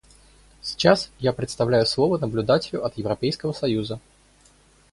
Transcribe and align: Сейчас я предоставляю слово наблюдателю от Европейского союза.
Сейчас 0.63 1.11
я 1.19 1.31
предоставляю 1.31 1.85
слово 1.85 2.17
наблюдателю 2.17 2.83
от 2.83 2.97
Европейского 2.97 3.53
союза. 3.53 3.99